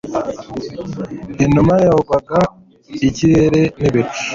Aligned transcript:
inuma 1.45 1.75
yogoga 1.85 2.37
ikirere 3.07 3.61
nibicu 3.79 4.23